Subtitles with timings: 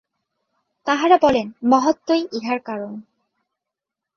[0.87, 2.93] তাঁহারা বলেন, মহত্তত্ত্বই ইহার কারণ।